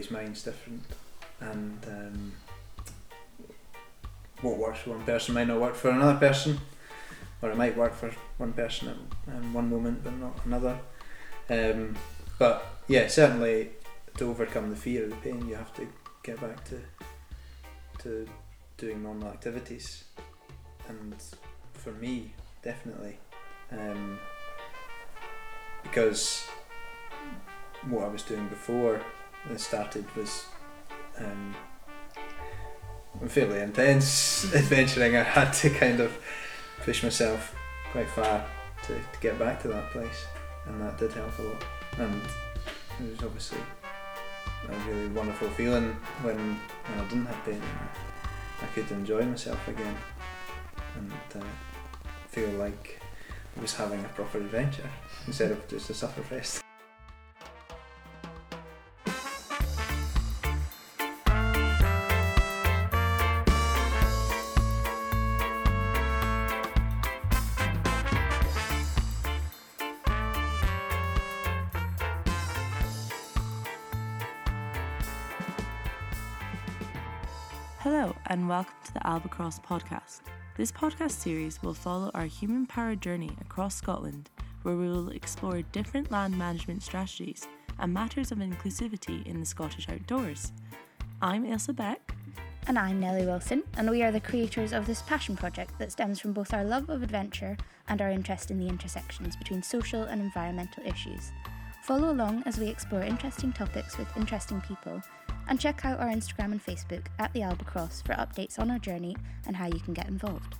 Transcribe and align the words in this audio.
everybody's 0.00 0.10
mind's 0.10 0.42
different, 0.42 0.82
and 1.40 1.78
um, 1.86 2.32
what 4.40 4.56
works 4.56 4.80
for 4.80 4.90
one 4.90 5.04
person 5.04 5.34
might 5.34 5.46
not 5.46 5.60
work 5.60 5.74
for 5.74 5.90
another 5.90 6.18
person, 6.18 6.58
or 7.42 7.50
it 7.50 7.56
might 7.56 7.76
work 7.76 7.94
for 7.94 8.10
one 8.38 8.52
person 8.52 8.88
at, 8.88 9.34
at 9.34 9.44
one 9.52 9.68
moment 9.68 10.02
but 10.02 10.14
not 10.14 10.38
another. 10.44 10.78
Um, 11.50 11.96
but 12.38 12.64
yeah, 12.88 13.08
certainly 13.08 13.70
to 14.16 14.30
overcome 14.30 14.70
the 14.70 14.76
fear 14.76 15.04
of 15.04 15.10
the 15.10 15.16
pain, 15.16 15.46
you 15.46 15.54
have 15.54 15.74
to 15.74 15.86
get 16.22 16.40
back 16.40 16.64
to 16.66 16.80
to 17.98 18.26
doing 18.78 19.02
normal 19.02 19.28
activities, 19.28 20.04
and 20.88 21.14
for 21.74 21.92
me, 21.92 22.32
definitely, 22.62 23.18
um, 23.70 24.18
because 25.82 26.46
what 27.88 28.04
I 28.04 28.08
was 28.08 28.22
doing 28.22 28.48
before 28.48 29.00
this 29.48 29.66
started 29.66 30.04
was 30.16 30.44
um, 31.18 31.54
fairly 33.26 33.60
intense 33.60 34.44
adventuring. 34.54 35.16
I 35.16 35.22
had 35.22 35.52
to 35.52 35.70
kind 35.70 36.00
of 36.00 36.12
push 36.84 37.02
myself 37.02 37.54
quite 37.92 38.08
far 38.10 38.44
to, 38.86 38.94
to 38.94 39.20
get 39.20 39.38
back 39.38 39.60
to 39.62 39.68
that 39.68 39.90
place, 39.90 40.26
and 40.66 40.80
that 40.80 40.98
did 40.98 41.12
help 41.12 41.38
a 41.38 41.42
lot. 41.42 41.64
And 41.98 42.22
it 43.00 43.10
was 43.10 43.22
obviously 43.22 43.58
a 44.68 44.90
really 44.90 45.08
wonderful 45.08 45.48
feeling 45.50 45.96
when, 46.22 46.36
when 46.36 46.98
I 46.98 47.08
didn't 47.08 47.26
have 47.26 47.44
pain. 47.44 47.62
I 48.62 48.66
could 48.66 48.90
enjoy 48.90 49.24
myself 49.24 49.66
again 49.68 49.96
and 50.96 51.42
uh, 51.42 51.46
feel 52.28 52.50
like 52.50 53.00
I 53.56 53.62
was 53.62 53.74
having 53.74 54.04
a 54.04 54.08
proper 54.08 54.38
adventure 54.38 54.88
instead 55.26 55.50
of 55.50 55.66
just 55.68 55.88
a 55.90 55.92
sufferfest. 55.94 56.59
And 78.40 78.48
welcome 78.48 78.72
to 78.82 78.94
the 78.94 79.00
Albacross 79.00 79.62
podcast. 79.62 80.20
This 80.56 80.72
podcast 80.72 81.10
series 81.10 81.62
will 81.62 81.74
follow 81.74 82.10
our 82.14 82.24
human 82.24 82.64
powered 82.64 83.02
journey 83.02 83.28
across 83.38 83.74
Scotland, 83.74 84.30
where 84.62 84.76
we 84.76 84.88
will 84.88 85.10
explore 85.10 85.60
different 85.60 86.10
land 86.10 86.38
management 86.38 86.82
strategies 86.82 87.46
and 87.78 87.92
matters 87.92 88.32
of 88.32 88.38
inclusivity 88.38 89.26
in 89.26 89.40
the 89.40 89.44
Scottish 89.44 89.90
outdoors. 89.90 90.52
I'm 91.20 91.44
Ilsa 91.44 91.76
Beck. 91.76 92.14
And 92.66 92.78
I'm 92.78 92.98
Nellie 92.98 93.26
Wilson, 93.26 93.62
and 93.76 93.90
we 93.90 94.02
are 94.02 94.10
the 94.10 94.20
creators 94.20 94.72
of 94.72 94.86
this 94.86 95.02
passion 95.02 95.36
project 95.36 95.78
that 95.78 95.92
stems 95.92 96.18
from 96.18 96.32
both 96.32 96.54
our 96.54 96.64
love 96.64 96.88
of 96.88 97.02
adventure 97.02 97.58
and 97.88 98.00
our 98.00 98.10
interest 98.10 98.50
in 98.50 98.58
the 98.58 98.68
intersections 98.68 99.36
between 99.36 99.62
social 99.62 100.04
and 100.04 100.22
environmental 100.22 100.82
issues. 100.86 101.30
Follow 101.82 102.10
along 102.10 102.42
as 102.46 102.56
we 102.56 102.68
explore 102.68 103.02
interesting 103.02 103.52
topics 103.52 103.98
with 103.98 104.16
interesting 104.16 104.62
people, 104.62 105.02
and 105.50 105.60
check 105.60 105.84
out 105.84 105.98
our 105.98 106.06
Instagram 106.06 106.52
and 106.52 106.64
Facebook 106.64 107.06
at 107.18 107.32
the 107.32 107.40
Albacross 107.40 108.06
for 108.06 108.14
updates 108.14 108.58
on 108.58 108.70
our 108.70 108.78
journey 108.78 109.16
and 109.46 109.56
how 109.56 109.66
you 109.66 109.80
can 109.80 109.92
get 109.92 110.06
involved. 110.06 110.54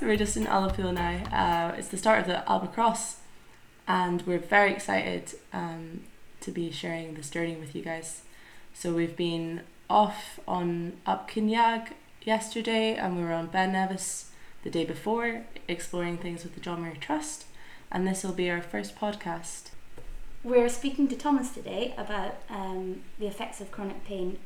We're 0.00 0.16
just 0.16 0.36
in 0.36 0.46
Ullapool 0.46 0.94
now. 0.94 1.24
Uh, 1.30 1.76
it's 1.76 1.88
the 1.88 1.98
start 1.98 2.20
of 2.20 2.26
the 2.26 2.42
Albacross, 2.48 3.16
and 3.86 4.22
we're 4.22 4.38
very 4.38 4.72
excited 4.72 5.34
um, 5.52 6.04
to 6.40 6.50
be 6.50 6.70
sharing 6.70 7.14
this 7.14 7.28
journey 7.28 7.56
with 7.56 7.74
you 7.74 7.82
guys. 7.82 8.22
So 8.72 8.94
we've 8.94 9.16
been 9.16 9.62
off 9.90 10.40
on 10.48 10.94
Up 11.04 11.30
Kinyag 11.30 11.88
yesterday, 12.22 12.94
and 12.94 13.16
we 13.16 13.24
were 13.24 13.32
on 13.32 13.48
Ben 13.48 13.72
Nevis 13.72 14.30
the 14.62 14.70
day 14.70 14.84
before, 14.86 15.42
exploring 15.66 16.16
things 16.16 16.44
with 16.44 16.54
the 16.54 16.60
John 16.60 16.80
Muir 16.80 16.94
Trust, 16.98 17.44
and 17.90 18.06
this 18.06 18.22
will 18.22 18.32
be 18.32 18.50
our 18.50 18.60
first 18.60 18.96
podcast. 18.96 19.70
We're 20.44 20.68
speaking 20.68 21.08
to 21.08 21.16
Thomas 21.16 21.50
today 21.50 21.94
about 21.96 22.36
um, 22.48 23.02
the 23.18 23.26
effects 23.26 23.60
of 23.60 23.70
chronic 23.70 24.04
pain 24.04 24.38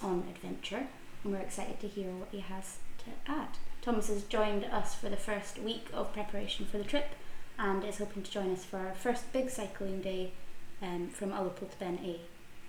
on 0.00 0.24
adventure, 0.30 0.86
and 1.22 1.32
we're 1.32 1.40
excited 1.40 1.80
to 1.80 1.88
hear 1.88 2.10
what 2.10 2.28
he 2.30 2.40
has 2.40 2.78
to 2.98 3.30
add. 3.30 3.58
Thomas 3.82 4.08
has 4.08 4.22
joined 4.22 4.64
us 4.64 4.94
for 4.94 5.08
the 5.08 5.16
first 5.16 5.58
week 5.58 5.88
of 5.92 6.12
preparation 6.12 6.66
for 6.66 6.78
the 6.78 6.84
trip 6.84 7.12
and 7.58 7.84
is 7.84 7.98
hoping 7.98 8.22
to 8.22 8.30
join 8.30 8.50
us 8.52 8.64
for 8.64 8.78
our 8.78 8.94
first 8.94 9.32
big 9.32 9.50
cycling 9.50 10.00
day 10.00 10.32
um, 10.82 11.08
from 11.08 11.30
Ullapool 11.30 11.70
to 11.70 11.76
Beinn 11.78 11.98
Eighe, 12.00 12.20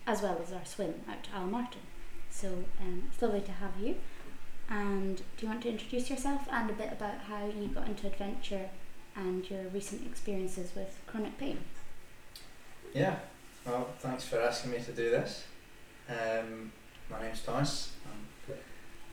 as 0.05 0.21
well 0.21 0.39
as 0.43 0.51
our 0.51 0.65
swim 0.65 0.95
out 1.09 1.23
to 1.23 1.29
Isle 1.33 1.47
Martin. 1.47 1.81
So 2.29 2.65
um, 2.81 3.03
it's 3.11 3.21
lovely 3.21 3.41
to 3.41 3.51
have 3.53 3.79
you. 3.81 3.95
And 4.69 5.17
do 5.17 5.23
you 5.45 5.47
want 5.47 5.61
to 5.61 5.69
introduce 5.69 6.09
yourself 6.09 6.47
and 6.51 6.69
a 6.69 6.73
bit 6.73 6.91
about 6.91 7.19
how 7.29 7.45
you 7.45 7.67
got 7.67 7.87
into 7.87 8.07
adventure 8.07 8.69
and 9.15 9.49
your 9.49 9.63
recent 9.73 10.05
experiences 10.05 10.71
with 10.75 10.99
chronic 11.07 11.37
pain? 11.37 11.59
Yeah, 12.93 13.15
well, 13.65 13.87
thanks 13.99 14.25
for 14.25 14.39
asking 14.39 14.71
me 14.71 14.79
to 14.79 14.91
do 14.91 15.09
this. 15.09 15.45
Um, 16.09 16.71
my 17.09 17.21
name's 17.21 17.41
Thomas. 17.41 17.91
I'm 18.05 18.55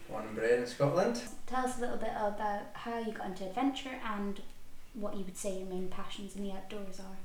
born 0.08 0.26
and 0.26 0.36
bred 0.36 0.58
in 0.58 0.66
Scotland. 0.66 1.22
Tell 1.46 1.64
us 1.64 1.78
a 1.78 1.80
little 1.80 1.96
bit 1.96 2.12
about 2.16 2.62
how 2.74 2.98
you 2.98 3.12
got 3.12 3.26
into 3.26 3.46
adventure 3.46 3.98
and 4.04 4.40
what 4.94 5.16
you 5.16 5.24
would 5.24 5.36
say 5.36 5.58
your 5.58 5.68
main 5.68 5.88
passions 5.88 6.36
in 6.36 6.44
the 6.44 6.52
outdoors 6.52 7.00
are. 7.00 7.16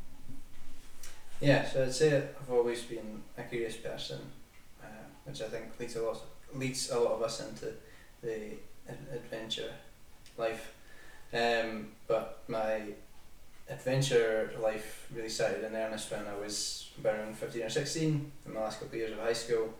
Yeah, 1.39 1.67
so 1.67 1.83
I'd 1.83 1.93
say 1.93 2.15
I've 2.15 2.49
always 2.49 2.83
been 2.83 3.21
a 3.37 3.43
curious 3.43 3.75
person, 3.75 4.19
uh, 4.81 4.87
which 5.25 5.41
I 5.41 5.45
think 5.45 5.79
leads 5.79 5.95
a 5.95 6.01
lot 6.01 6.19
leads 6.53 6.89
a 6.89 6.99
lot 6.99 7.13
of 7.13 7.21
us 7.21 7.41
into 7.47 7.73
the 8.23 8.53
adventure 9.13 9.73
life. 10.37 10.73
Um, 11.33 11.89
but 12.07 12.43
my 12.47 12.81
adventure 13.69 14.53
life 14.61 15.07
really 15.13 15.29
started 15.29 15.63
in 15.63 15.75
earnest 15.75 16.11
when 16.11 16.25
I 16.25 16.35
was 16.35 16.89
around 17.03 17.37
15 17.37 17.63
or 17.63 17.69
16, 17.69 18.31
in 18.45 18.53
my 18.53 18.61
last 18.61 18.79
couple 18.79 18.95
of 18.95 18.95
years 18.95 19.11
of 19.11 19.19
high 19.19 19.33
school, 19.33 19.73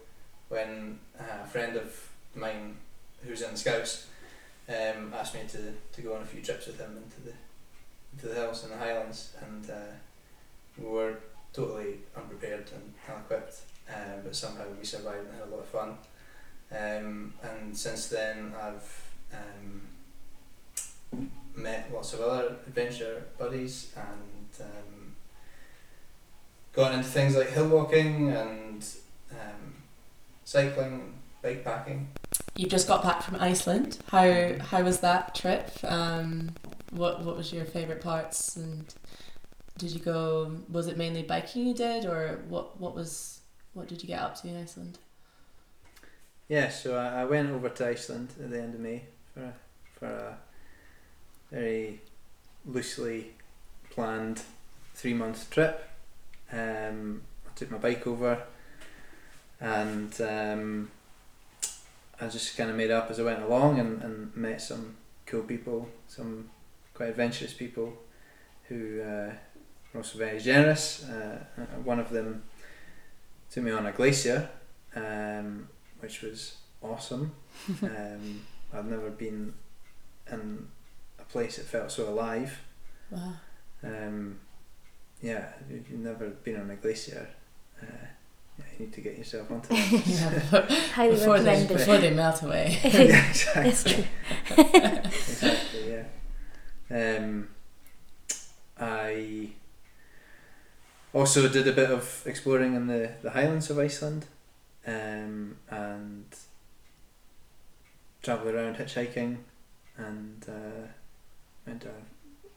when 0.50 1.00
a 1.20 1.48
friend 1.48 1.78
of 1.78 2.10
mine 2.36 2.78
who 3.24 3.32
was 3.32 3.42
in 3.42 3.52
the 3.52 3.58
Scouts 3.58 4.08
um, 4.70 5.14
asked 5.14 5.34
me 5.34 5.42
to, 5.50 5.74
to 5.94 6.02
go 6.02 6.16
on 6.16 6.22
a 6.22 6.26
few 6.26 6.42
trips 6.42 6.68
with 6.68 6.80
him 6.80 6.98
into 6.98 7.22
the 7.22 7.34
into 8.14 8.28
the 8.28 8.36
hills 8.36 8.64
and 8.64 8.74
the 8.74 8.78
highlands, 8.78 9.36
and 9.42 9.70
uh, 9.70 9.94
we 10.78 10.86
were 10.88 11.18
totally 11.54 12.00
unprepared 12.16 12.70
and 12.74 12.94
ill-equipped, 13.08 13.62
uh, 13.90 14.18
but 14.24 14.36
somehow 14.36 14.64
we 14.78 14.86
survived 14.86 15.28
and 15.28 15.34
had 15.34 15.48
a 15.48 15.52
lot 15.52 15.60
of 15.60 15.68
fun. 15.68 15.98
Um, 16.72 17.34
and 17.44 17.78
since 17.78 18.08
then, 18.08 18.54
I've 18.60 19.04
um, 19.34 19.82
met 21.56 21.92
lots 21.94 22.14
of 22.14 22.22
other 22.22 22.56
adventure 22.68 23.24
buddies 23.38 23.92
and 23.96 24.66
um, 24.66 25.16
got 26.74 26.94
into 26.94 27.08
things 27.08 27.36
like 27.36 27.50
hill 27.50 27.68
walking 27.68 28.30
and 28.30 28.88
um, 29.32 29.76
cycling, 30.46 31.14
bike 31.42 31.64
packing. 31.64 32.10
You 32.56 32.68
just 32.68 32.88
got 32.88 33.04
back 33.04 33.22
from 33.22 33.36
Iceland. 33.36 34.00
How 34.10 34.58
how 34.60 34.84
was 34.84 35.00
that 35.02 35.36
trip? 35.36 35.72
Um, 35.84 36.52
what 36.92 37.24
what 37.24 37.38
was 37.38 37.52
your 37.52 37.66
favorite 37.66 38.02
parts 38.02 38.56
and 38.56 38.94
did 39.78 39.92
you 39.92 40.00
go? 40.00 40.58
Was 40.70 40.88
it 40.88 40.98
mainly 40.98 41.22
biking 41.22 41.68
you 41.68 41.74
did, 41.74 42.06
or 42.06 42.44
what 42.48 42.80
what 42.80 42.96
was 42.96 43.42
what 43.74 43.88
did 43.88 44.02
you 44.02 44.08
get 44.08 44.22
up 44.22 44.40
to 44.42 44.48
in 44.48 44.58
Iceland? 44.58 44.98
Yeah, 46.48 46.70
so 46.70 46.96
I, 46.96 47.22
I 47.22 47.26
went 47.26 47.52
over 47.52 47.70
to 47.70 47.88
Iceland 47.88 48.30
at 48.42 48.50
the 48.50 48.62
end 48.62 48.74
of 48.74 48.80
May 48.80 49.04
for 49.34 49.44
a, 49.44 49.54
for 50.00 50.06
a 50.06 50.38
very 51.52 52.02
loosely 52.66 53.32
planned 53.90 54.42
three 54.94 55.14
month 55.14 55.50
trip. 55.50 55.90
Um, 56.52 57.22
I 57.46 57.54
took 57.56 57.72
my 57.72 57.78
bike 57.78 58.06
over 58.08 58.42
and 59.60 60.22
um, 60.22 60.92
I 62.22 62.28
just 62.28 62.56
kind 62.58 62.70
of 62.70 62.76
made 62.76 62.92
up 62.92 63.10
as 63.10 63.20
I 63.20 63.24
went 63.24 63.42
along 63.42 63.80
and, 63.80 64.02
and 64.02 64.36
met 64.36 64.62
some 64.62 64.96
cool 65.26 65.44
people, 65.44 65.90
some 66.08 66.50
quite 66.94 67.10
adventurous 67.10 67.54
people 67.54 67.94
who 68.70 69.02
uh, 69.02 69.32
were 69.94 69.98
also 69.98 70.18
very 70.18 70.40
generous. 70.40 71.04
Uh, 71.06 71.44
one 71.84 72.00
of 72.00 72.10
them 72.10 72.44
took 73.50 73.64
me 73.64 73.72
on 73.72 73.86
a 73.86 73.92
glacier. 73.92 74.50
Um, 74.96 75.68
which 76.00 76.22
was 76.22 76.58
awesome. 76.82 77.34
um, 77.84 78.42
I'd 78.74 78.86
never 78.86 79.10
been 79.10 79.54
in 80.32 80.68
place 81.30 81.58
that 81.58 81.66
felt 81.66 81.92
so 81.92 82.10
alive. 82.10 82.60
Wow. 83.12 83.34
Um, 83.84 84.40
yeah, 85.22 85.50
if 85.70 85.90
you've 85.90 86.00
never 86.00 86.30
been 86.30 86.60
on 86.60 86.70
a 86.70 86.76
glacier, 86.76 87.28
uh, 87.82 87.86
yeah, 88.58 88.66
you 88.78 88.86
need 88.86 88.94
to 88.94 89.02
get 89.02 89.18
yourself 89.18 89.52
onto 89.52 89.70
that. 89.70 89.92
yeah, 90.06 90.30
before, 90.34 90.78
Highly 90.94 91.12
before 91.16 91.40
they 91.40 91.46
recommended. 91.46 91.78
before 91.78 91.98
they 91.98 92.12
melt 92.12 92.44
away. 92.44 92.80
yeah, 92.84 93.30
exactly. 93.30 93.70
It's 93.70 93.84
true. 93.84 94.04
exactly, 94.58 96.04
yeah. 96.90 97.18
Um, 97.18 97.50
I 98.80 99.50
also 101.14 101.48
did 101.50 101.68
a 101.68 101.74
bit 101.74 101.90
of 101.90 102.24
exploring 102.26 102.76
in 102.76 102.88
the, 102.88 103.12
the 103.22 103.32
highlands 103.32 103.70
of 103.70 103.80
Iceland 103.80 104.26
um, 104.86 105.58
and 105.70 106.26
travelled 108.22 108.54
around 108.54 108.76
hitchhiking 108.76 109.38
and 109.98 110.46
uh, 110.48 110.88
went 111.68 111.82
to 111.82 111.90
a 111.90 112.02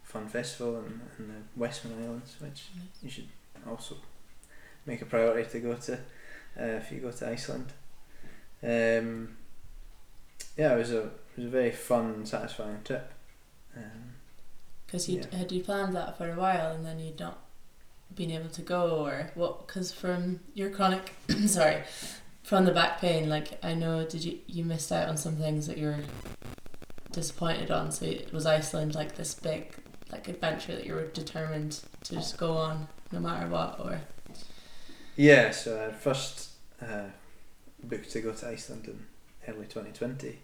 fun 0.05 0.29
festival 0.29 0.79
in, 0.79 1.01
in 1.19 1.29
the 1.29 1.35
Westman 1.57 2.03
Islands, 2.03 2.37
which 2.41 2.69
you 3.03 3.11
should 3.11 3.29
also 3.69 3.97
make 4.87 5.03
a 5.03 5.07
priority 5.07 5.49
to 5.51 5.61
go 5.61 5.75
to 5.75 5.95
uh, 5.95 5.99
if 6.79 6.91
you 6.93 7.01
go 7.01 7.11
to 7.11 7.29
Iceland. 7.29 7.73
Um, 8.63 9.37
yeah, 10.57 10.75
it 10.75 10.79
was 10.79 10.93
a 10.93 11.03
it 11.03 11.37
was 11.37 11.45
a 11.47 11.49
very 11.51 11.71
fun, 11.71 12.25
satisfying 12.27 12.83
trip. 12.85 13.13
Um, 13.77 14.15
Because 14.87 15.09
you 15.09 15.21
Yeah. 15.21 15.39
had 15.39 15.53
you 15.53 15.63
planned 15.63 15.95
that 15.95 16.19
for 16.19 16.31
a 16.31 16.37
while 16.37 16.73
and 16.75 16.85
then 16.85 16.99
you'd 16.99 17.21
not 17.21 17.39
been 18.15 18.31
able 18.33 18.49
to 18.51 18.63
go 18.63 19.05
or 19.07 19.31
what? 19.37 19.67
Because 19.67 19.93
from 19.93 20.41
your 20.55 20.71
chronic, 20.71 21.15
sorry, 21.47 21.85
from 22.43 22.65
the 22.65 22.73
back 22.73 23.01
pain, 23.01 23.29
like 23.29 23.65
I 23.65 23.75
know, 23.75 24.05
did 24.05 24.25
you 24.25 24.41
you 24.49 24.65
missed 24.65 24.91
out 24.93 25.09
on 25.09 25.17
some 25.17 25.37
things 25.37 25.67
that 25.69 25.79
you 25.79 25.87
were 25.87 25.99
disappointed 27.13 27.71
on? 27.71 27.91
So 27.93 28.07
it 28.07 28.33
was 28.33 28.47
Iceland 28.47 28.95
like 28.95 29.17
this 29.17 29.35
big 29.35 29.75
like 30.11 30.29
adventure 30.29 30.75
that 30.75 30.85
you 30.85 30.95
were 30.95 31.07
determined 31.07 31.81
to 32.05 32.15
just 32.15 32.37
go 32.37 32.53
on 32.53 32.89
no 33.13 33.21
matter 33.21 33.49
what, 33.49 33.79
or 33.81 34.01
Yeah, 35.17 35.51
so 35.51 35.89
I 35.89 35.93
first 35.93 36.51
uh, 36.81 37.05
booked 37.83 38.11
to 38.13 38.21
go 38.21 38.33
to 38.33 38.49
Iceland 38.49 38.87
in 38.87 39.07
early 39.49 39.67
2020 39.67 40.39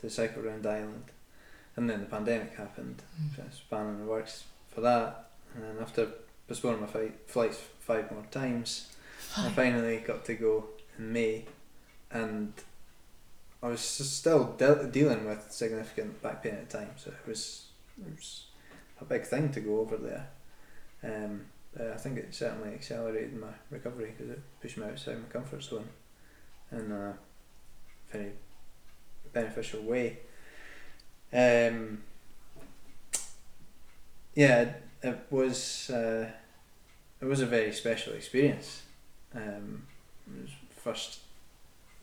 to 0.00 0.10
cycle 0.10 0.46
around 0.46 0.64
the 0.64 0.70
island. 0.70 1.04
And 1.76 1.88
then 1.88 2.00
the 2.00 2.06
pandemic 2.06 2.56
happened, 2.56 3.02
so 3.34 3.42
I 3.42 3.46
was 3.46 3.60
planning 3.68 4.00
the 4.00 4.10
works 4.10 4.44
for 4.68 4.80
that. 4.80 5.30
And 5.54 5.64
then 5.64 5.76
after 5.80 6.08
postponing 6.48 6.80
my 6.80 6.86
fi- 6.86 7.12
flights 7.26 7.58
five 7.78 8.10
more 8.10 8.24
times, 8.30 8.92
I 9.36 9.48
finally 9.50 9.98
got 9.98 10.24
to 10.26 10.34
go 10.34 10.64
in 10.98 11.12
May. 11.12 11.44
And 12.10 12.52
I 13.62 13.68
was 13.68 13.80
still 13.80 14.54
de- 14.56 14.86
dealing 14.86 15.26
with 15.26 15.50
significant 15.50 16.22
back 16.22 16.42
pain 16.42 16.54
at 16.54 16.70
the 16.70 16.78
time, 16.78 16.90
so 16.96 17.10
it 17.10 17.28
was, 17.28 17.66
it 18.00 18.14
was 18.14 18.44
a 19.00 19.04
big 19.04 19.24
thing 19.24 19.50
to 19.52 19.60
go 19.60 19.80
over 19.80 19.96
there. 19.96 20.28
Um, 21.02 21.46
I 21.78 21.96
think 21.96 22.18
it 22.18 22.34
certainly 22.34 22.74
accelerated 22.74 23.36
my 23.36 23.52
recovery 23.70 24.14
because 24.16 24.32
it 24.32 24.42
pushed 24.60 24.78
me 24.78 24.86
outside 24.86 25.18
my 25.18 25.28
comfort 25.28 25.62
zone 25.62 25.88
in 26.72 26.90
a 26.90 27.14
very 28.10 28.32
beneficial 29.32 29.82
way. 29.82 30.18
Um, 31.32 32.02
yeah, 34.34 34.72
it, 35.02 35.18
was 35.30 35.90
uh, 35.90 36.28
it 37.20 37.24
was 37.24 37.40
a 37.40 37.46
very 37.46 37.72
special 37.72 38.14
experience. 38.14 38.82
Um, 39.34 39.86
it 40.26 40.42
was 40.42 40.50
first 40.76 41.20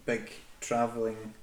big 0.05 0.31
traveling 0.61 1.33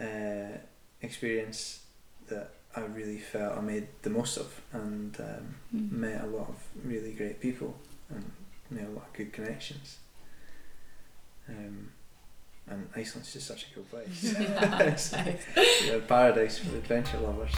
uh, 0.00 0.58
experience 1.02 1.80
that 2.28 2.50
I 2.76 2.80
really 2.80 3.18
felt 3.18 3.56
I 3.58 3.60
made 3.60 3.86
the 4.02 4.10
most 4.10 4.36
of 4.36 4.60
and 4.72 5.16
um, 5.20 5.54
Mm. 5.74 5.90
met 5.92 6.22
a 6.22 6.26
lot 6.26 6.48
of 6.48 6.56
really 6.84 7.12
great 7.12 7.40
people 7.40 7.74
and 8.10 8.30
made 8.70 8.86
a 8.86 8.90
lot 8.90 9.06
of 9.08 9.12
good 9.12 9.32
connections. 9.32 9.98
Um, 11.48 11.90
and 12.66 12.88
Iceland's 12.96 13.32
just 13.32 13.46
such 13.46 13.64
a 13.64 13.74
cool 13.74 13.84
place. 13.84 14.34
it's 14.38 15.12
Nice. 15.12 15.88
a 15.90 15.98
paradise 16.00 16.58
for 16.58 16.76
adventure 16.76 17.18
lovers. 17.18 17.54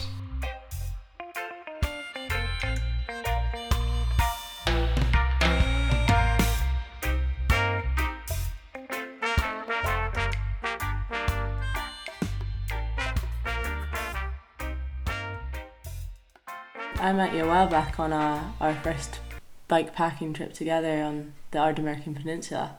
I 16.99 17.13
met 17.13 17.35
you 17.35 17.45
a 17.45 17.47
while 17.47 17.69
back 17.69 18.01
on 18.01 18.13
a, 18.13 18.55
our 18.59 18.75
first 18.75 19.21
bike 19.69 19.95
packing 19.95 20.33
trip 20.33 20.55
together 20.55 21.03
on 21.03 21.35
the 21.51 21.59
Ardnamurchan 21.59 22.17
Peninsula. 22.17 22.77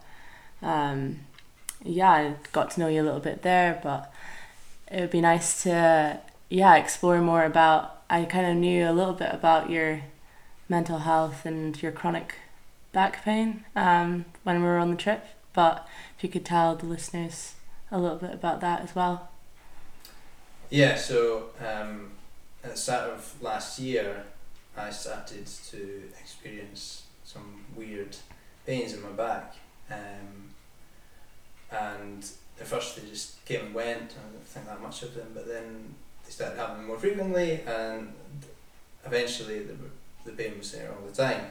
Um, 0.61 1.19
yeah, 1.83 2.11
I 2.11 2.33
got 2.51 2.71
to 2.71 2.79
know 2.79 2.87
you 2.87 3.01
a 3.01 3.03
little 3.03 3.19
bit 3.19 3.43
there, 3.43 3.79
but 3.83 4.11
it 4.91 5.01
would 5.01 5.11
be 5.11 5.21
nice 5.21 5.61
to 5.63 6.19
yeah 6.49 6.75
explore 6.75 7.21
more 7.21 7.43
about. 7.43 8.01
I 8.09 8.25
kind 8.25 8.47
of 8.47 8.55
knew 8.55 8.89
a 8.89 8.91
little 8.91 9.13
bit 9.13 9.33
about 9.33 9.69
your 9.69 10.01
mental 10.67 10.99
health 10.99 11.45
and 11.45 11.79
your 11.81 11.91
chronic 11.91 12.35
back 12.91 13.23
pain 13.23 13.65
um, 13.75 14.25
when 14.43 14.61
we 14.61 14.67
were 14.67 14.79
on 14.79 14.89
the 14.89 14.97
trip, 14.97 15.25
but 15.53 15.87
if 16.17 16.23
you 16.23 16.29
could 16.29 16.45
tell 16.45 16.75
the 16.75 16.85
listeners 16.85 17.53
a 17.91 17.99
little 17.99 18.17
bit 18.17 18.33
about 18.33 18.61
that 18.61 18.81
as 18.81 18.95
well. 18.95 19.29
Yeah, 20.69 20.95
so 20.95 21.49
um, 21.65 22.11
at 22.67 22.75
the 22.75 22.81
start 22.81 23.09
of 23.11 23.41
last 23.41 23.79
year, 23.79 24.25
I 24.75 24.89
started 24.89 25.47
to 25.71 26.03
experience 26.19 27.03
some 27.23 27.63
weird 27.75 28.17
pains 28.65 28.93
in 28.93 29.01
my 29.01 29.11
back. 29.11 29.55
Um, 29.89 30.51
and 31.71 32.29
at 32.59 32.67
first 32.67 32.97
they 32.97 33.07
just 33.07 33.43
came 33.45 33.67
and 33.67 33.73
went, 33.73 34.11
I 34.19 34.31
didn't 34.31 34.47
think 34.47 34.65
that 34.65 34.81
much 34.81 35.01
of 35.03 35.15
them, 35.15 35.31
but 35.33 35.47
then 35.47 35.95
they 36.25 36.31
started 36.31 36.57
happening 36.57 36.87
more 36.87 36.99
frequently, 36.99 37.61
and 37.65 38.11
eventually 39.05 39.59
the, 39.59 39.75
the 40.25 40.31
pain 40.31 40.57
was 40.57 40.73
there 40.73 40.91
all 40.91 41.07
the 41.07 41.15
time. 41.15 41.45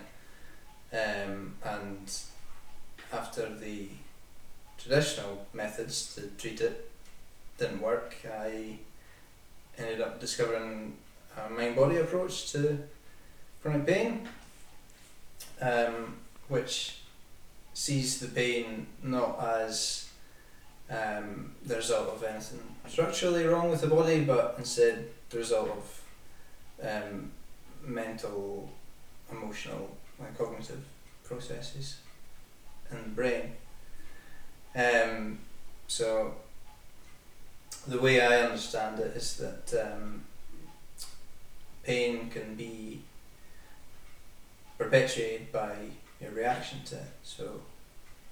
Um, 0.93 1.55
and 1.65 2.15
after 3.11 3.55
the 3.55 3.89
traditional 4.77 5.47
methods 5.55 6.15
to 6.15 6.27
treat 6.37 6.61
it 6.61 6.91
didn't 7.57 7.81
work, 7.81 8.17
I 8.31 8.81
ended 9.79 10.03
up 10.03 10.21
discovering 10.21 10.97
mind 11.51 11.77
body 11.77 11.99
approach 11.99 12.53
to 12.53 12.79
chronic 13.63 13.87
pain, 13.87 14.29
um, 15.61 16.17
which 16.49 17.01
sees 17.75 18.21
the 18.21 18.29
pain 18.29 18.87
not 19.03 19.39
as 19.43 20.09
um, 20.91 21.53
the 21.65 21.77
result 21.77 22.09
of 22.09 22.23
anything 22.23 22.61
structurally 22.89 23.45
wrong 23.45 23.71
with 23.71 23.81
the 23.81 23.87
body, 23.87 24.25
but 24.25 24.55
instead 24.59 25.09
the 25.31 25.39
result 25.39 25.71
of 25.71 26.03
um, 26.83 27.31
mental, 27.83 28.71
emotional, 29.31 29.97
and 30.19 30.37
cognitive 30.39 30.85
processes 31.25 31.99
in 32.91 33.03
the 33.03 33.09
brain. 33.09 33.53
Um, 34.75 35.39
so 35.89 36.35
the 37.87 38.01
way 38.01 38.21
I 38.21 38.43
understand 38.43 39.01
it 39.01 39.17
is 39.17 39.37
that 39.37 39.93
um, 39.93 40.23
pain 41.87 42.29
can 42.29 42.57
be 42.57 43.01
perpetuated 44.77 45.53
by 45.53 45.75
your 46.21 46.33
reaction 46.33 46.81
to 46.87 46.97
it. 46.97 47.13
So, 47.23 47.61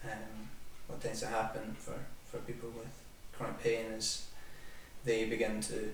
um, 0.05 0.49
what 0.89 1.01
tends 1.01 1.21
to 1.21 1.29
happen 1.29 1.77
for, 1.79 1.95
for 2.27 2.39
people 2.39 2.71
with 2.77 2.93
chronic 3.33 3.63
pain 3.63 3.87
is 3.93 4.27
they 5.05 5.27
begin 5.27 5.61
to 5.63 5.93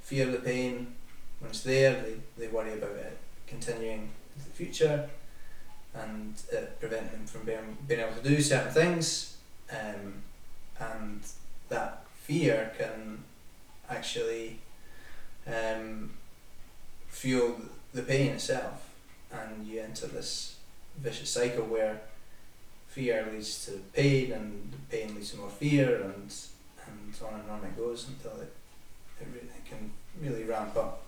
fear 0.00 0.26
the 0.26 0.38
pain 0.38 0.94
when 1.38 1.50
it's 1.50 1.62
there, 1.62 2.02
they, 2.02 2.16
they 2.36 2.48
worry 2.48 2.72
about 2.72 2.96
it 2.96 3.18
continuing 3.46 4.10
into 4.34 4.48
the 4.48 4.54
future 4.54 5.08
and 5.94 6.34
it 6.52 6.78
preventing 6.80 7.12
them 7.12 7.26
from 7.26 7.44
being, 7.44 7.76
being 7.86 8.00
able 8.00 8.14
to 8.14 8.28
do 8.28 8.40
certain 8.40 8.72
things. 8.72 9.36
Um, 9.70 10.22
and 10.80 11.20
that 11.68 12.04
fear 12.22 12.72
can 12.78 13.24
actually 13.88 14.58
fuel 17.18 17.56
the 17.92 18.02
pain 18.02 18.30
itself, 18.30 18.90
and 19.32 19.66
you 19.66 19.80
enter 19.80 20.06
this 20.06 20.56
vicious 20.96 21.30
cycle 21.30 21.64
where 21.64 22.00
fear 22.86 23.28
leads 23.32 23.66
to 23.66 23.72
pain, 23.92 24.32
and 24.32 24.72
pain 24.88 25.14
leads 25.14 25.32
to 25.32 25.38
more 25.38 25.50
fear, 25.50 26.02
and 26.02 26.32
and 26.86 27.14
on 27.26 27.40
and 27.40 27.50
on 27.50 27.64
it 27.64 27.76
goes 27.76 28.06
until 28.08 28.40
it 28.40 28.54
it, 29.20 29.26
it 29.34 29.68
can 29.68 29.90
really 30.22 30.44
ramp 30.44 30.76
up 30.76 31.02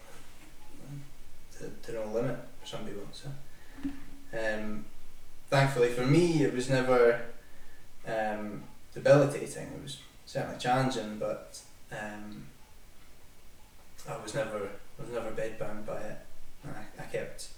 to, 1.57 1.71
to 1.85 1.93
no 1.93 2.07
limit 2.07 2.39
for 2.61 2.67
some 2.67 2.85
people. 2.85 3.05
So, 3.13 3.29
um, 4.37 4.85
thankfully 5.49 5.91
for 5.91 6.07
me, 6.07 6.43
it 6.43 6.53
was 6.53 6.69
never 6.69 7.21
um, 8.07 8.65
debilitating. 8.95 9.69
It 9.77 9.83
was 9.83 9.99
certainly 10.27 10.59
challenging, 10.59 11.19
but 11.19 11.61
um, 11.93 12.47
I 14.09 14.17
was 14.21 14.35
never 14.35 14.71
was 15.01 15.11
never 15.11 15.31
bed 15.31 15.59
bound 15.59 15.87
by 15.87 15.97
it. 15.99 16.19
And 16.63 16.75
I, 16.77 17.03
I 17.03 17.07
kept 17.07 17.49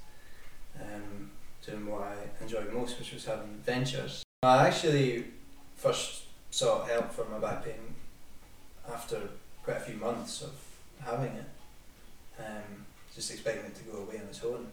um, 0.81 1.31
doing 1.67 1.87
what 1.87 2.03
I 2.03 2.15
enjoyed 2.43 2.73
most, 2.73 2.99
which 2.99 3.13
was 3.13 3.25
having 3.25 3.49
adventures. 3.49 4.23
I 4.43 4.67
actually 4.69 5.25
first 5.77 6.25
sought 6.51 6.89
help 6.89 7.13
for 7.13 7.25
my 7.27 7.39
back 7.39 7.65
pain 7.65 7.95
after 8.93 9.21
quite 9.63 9.79
a 9.79 9.81
few 9.81 9.97
months 9.97 10.43
of 10.43 10.53
having 11.05 11.33
it, 11.33 11.45
um, 12.39 12.85
just 13.15 13.31
expecting 13.31 13.67
it 13.67 13.75
to 13.77 13.85
go 13.85 13.99
away 13.99 14.17
on 14.21 14.27
its 14.27 14.45
own. 14.45 14.67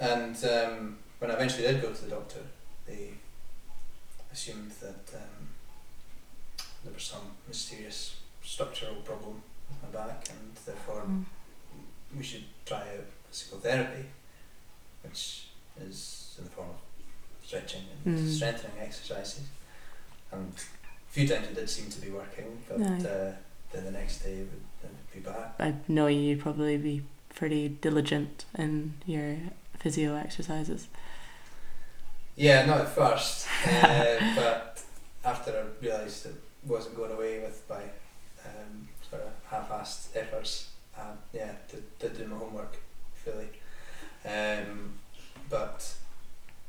And 0.00 0.36
um, 0.44 0.98
when 1.18 1.30
I 1.30 1.34
eventually 1.34 1.62
did 1.62 1.82
go 1.82 1.92
to 1.92 2.04
the 2.04 2.10
doctor, 2.10 2.40
they 2.86 3.14
assumed 4.32 4.72
that 4.80 5.14
um, 5.14 5.48
there 6.84 6.92
was 6.92 7.02
some 7.04 7.32
mysterious 7.46 8.16
structural 8.42 8.96
problem 8.96 9.42
with 9.68 9.82
my 9.82 10.06
back, 10.06 10.28
and 10.30 10.56
therefore 10.66 11.02
Mm. 11.06 11.24
We 12.16 12.22
should 12.22 12.44
try 12.66 12.78
out 12.80 13.04
physical 13.30 13.58
therapy, 13.58 14.04
which 15.02 15.48
is 15.80 16.34
in 16.38 16.44
the 16.44 16.50
form 16.50 16.68
of 16.70 16.76
stretching 17.46 17.82
and 18.04 18.18
Mm. 18.18 18.32
strengthening 18.36 18.78
exercises. 18.80 19.44
And 20.32 20.52
a 20.56 21.12
few 21.12 21.26
times 21.28 21.46
it 21.48 21.54
did 21.54 21.68
seem 21.70 21.90
to 21.90 22.00
be 22.00 22.10
working, 22.10 22.62
but 22.68 22.78
No. 22.78 22.86
uh, 23.08 23.34
then 23.72 23.84
the 23.84 23.90
next 23.90 24.18
day 24.20 24.34
it 24.34 24.48
would, 24.50 24.60
be 25.12 25.20
back. 25.20 25.54
I 25.60 25.74
know 25.86 26.08
you'd 26.08 26.40
probably 26.40 26.76
be 26.76 27.04
pretty 27.34 27.68
diligent 27.68 28.44
in 28.58 28.94
your 29.06 29.36
physio 29.78 30.16
exercises. 30.16 30.88
Yeah, 32.36 32.66
not 32.66 32.80
at 32.80 32.88
first, 32.88 33.46
uh, 33.66 34.34
but 34.34 34.82
after 35.24 35.52
I 35.52 35.84
realised 35.84 36.26
it 36.26 36.34
wasn't 36.66 36.96
going 36.96 37.12
away 37.12 37.38
with 37.40 37.62
my 37.70 37.82
um, 38.44 38.88
sort 39.08 39.22
of 39.22 39.30
half-assed 39.48 40.16
efforts, 40.16 40.68
uh, 40.98 41.14
yeah, 41.32 41.52
did, 41.70 41.98
did 41.98 42.16
do 42.16 42.26
my 42.26 42.36
homework 42.36 42.76
fully. 43.12 43.48
Um, 44.24 44.94
but 45.50 45.94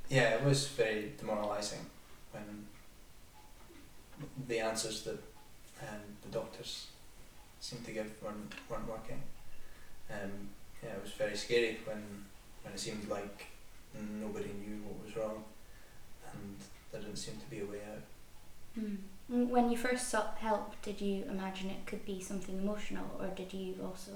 yeah, 0.09 0.35
it 0.35 0.43
was 0.43 0.67
very 0.67 1.13
demoralising 1.17 1.85
when 2.31 2.65
the 4.47 4.59
answers 4.59 5.03
that 5.03 5.19
um, 5.81 6.01
the 6.23 6.29
doctors 6.29 6.87
seemed 7.59 7.85
to 7.85 7.91
give 7.91 8.11
weren't, 8.21 8.53
weren't 8.69 8.87
working. 8.87 9.21
Um, 10.09 10.49
yeah, 10.83 10.91
it 10.91 11.01
was 11.01 11.11
very 11.13 11.35
scary 11.35 11.79
when 11.85 12.25
when 12.63 12.73
it 12.73 12.79
seemed 12.79 13.07
like 13.07 13.45
nobody 13.93 14.49
knew 14.59 14.81
what 14.83 15.05
was 15.05 15.15
wrong 15.15 15.43
and 16.33 16.55
there 16.91 17.01
didn't 17.01 17.17
seem 17.17 17.35
to 17.35 17.49
be 17.49 17.61
a 17.61 17.65
way 17.65 17.79
out. 17.93 18.01
Mm. 18.79 18.97
When 19.27 19.71
you 19.71 19.77
first 19.77 20.09
sought 20.09 20.37
help, 20.39 20.79
did 20.83 21.01
you 21.01 21.23
imagine 21.29 21.69
it 21.71 21.85
could 21.87 22.05
be 22.05 22.21
something 22.21 22.57
emotional, 22.59 23.05
or 23.19 23.27
did 23.27 23.51
you 23.53 23.75
also 23.83 24.11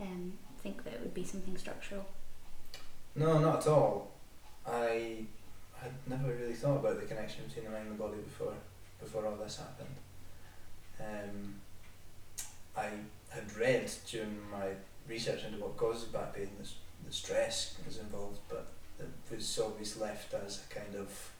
um, 0.00 0.32
think 0.62 0.82
that 0.84 0.94
it 0.94 1.00
would 1.00 1.14
be 1.14 1.24
something 1.24 1.56
structural? 1.56 2.04
No, 3.14 3.38
not 3.38 3.60
at 3.60 3.66
all. 3.68 4.10
I 4.66 5.24
had 5.80 5.92
never 6.08 6.34
really 6.34 6.54
thought 6.54 6.78
about 6.80 7.00
the 7.00 7.06
connection 7.06 7.44
between 7.46 7.66
the 7.66 7.70
mind 7.70 7.88
and 7.88 7.98
the 7.98 8.02
body 8.02 8.16
before 8.22 8.54
before 9.00 9.26
all 9.26 9.36
this 9.36 9.58
happened. 9.58 9.94
Um, 10.98 11.54
I 12.76 12.88
had 13.30 13.54
read 13.56 13.90
during 14.10 14.38
my 14.50 14.68
research 15.08 15.44
into 15.44 15.58
what 15.58 15.76
causes 15.76 16.04
back 16.08 16.34
pain, 16.34 16.48
the, 16.58 16.64
s- 16.64 16.76
the 17.06 17.12
stress 17.12 17.76
is 17.86 17.98
involved, 17.98 18.38
but 18.48 18.66
it 18.98 19.06
was 19.30 19.58
always 19.58 19.96
left 19.98 20.32
as 20.34 20.62
a 20.70 20.74
kind 20.74 20.94
of 20.96 21.30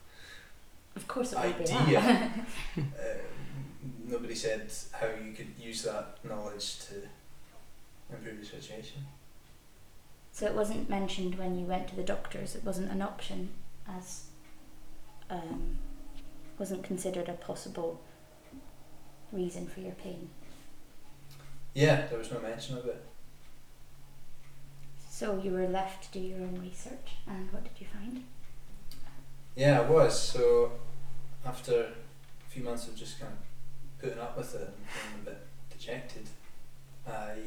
Of 0.95 1.07
course, 1.07 1.33
it 1.33 1.37
would 1.37 1.69
Idea. 1.69 1.99
uh, 2.77 2.81
nobody 4.07 4.35
said 4.35 4.71
how 4.91 5.07
you 5.07 5.33
could 5.33 5.53
use 5.59 5.83
that 5.83 6.17
knowledge 6.23 6.79
to 6.87 6.95
improve 8.09 8.39
the 8.39 8.45
situation. 8.45 9.05
so 10.31 10.45
it 10.45 10.53
wasn't 10.53 10.89
mentioned 10.89 11.35
when 11.35 11.57
you 11.57 11.65
went 11.65 11.87
to 11.89 11.95
the 11.95 12.03
doctors. 12.03 12.55
It 12.55 12.63
wasn't 12.63 12.91
an 12.91 13.01
option, 13.01 13.49
as 13.87 14.25
um, 15.29 15.77
wasn't 16.57 16.83
considered 16.83 17.27
a 17.29 17.33
possible 17.33 18.01
reason 19.31 19.67
for 19.67 19.81
your 19.81 19.93
pain. 19.93 20.29
Yeah, 21.73 22.07
there 22.07 22.17
was 22.17 22.31
no 22.31 22.39
mention 22.39 22.77
of 22.77 22.85
it. 22.85 23.03
So 25.09 25.41
you 25.41 25.51
were 25.51 25.67
left 25.67 26.05
to 26.05 26.19
do 26.19 26.25
your 26.25 26.39
own 26.39 26.59
research, 26.61 27.17
and 27.27 27.51
what 27.51 27.63
did 27.63 27.73
you 27.79 27.87
find? 27.87 28.23
Yeah, 29.55 29.79
I 29.79 29.89
was. 29.89 30.19
So 30.19 30.73
after 31.45 31.83
a 31.83 32.49
few 32.49 32.63
months 32.63 32.87
of 32.87 32.95
just 32.95 33.19
kind 33.19 33.31
of 33.31 34.01
putting 34.01 34.19
up 34.19 34.37
with 34.37 34.53
it 34.53 34.61
and 34.61 34.75
being 34.75 35.21
a 35.21 35.29
bit 35.29 35.47
dejected, 35.69 36.27
I 37.07 37.37